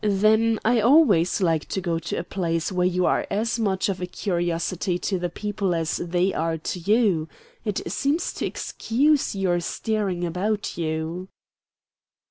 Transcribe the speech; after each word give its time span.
Then 0.03 0.59
I 0.65 0.79
always 0.81 1.41
like 1.41 1.67
to 1.67 1.79
go 1.79 1.99
to 1.99 2.15
a 2.15 2.23
place 2.23 2.71
where 2.71 2.87
you 2.87 3.05
are 3.05 3.27
as 3.29 3.59
much 3.59 3.87
of 3.87 4.01
a 4.01 4.07
curiosity 4.07 4.97
to 4.97 5.19
the 5.19 5.29
people 5.29 5.75
as 5.75 5.97
they 5.97 6.33
are 6.33 6.57
to 6.57 6.79
you. 6.79 7.29
It 7.63 7.91
seems 7.91 8.33
to 8.33 8.45
excuse 8.47 9.35
your 9.35 9.59
staring 9.59 10.25
about 10.25 10.75
you." 10.75 11.29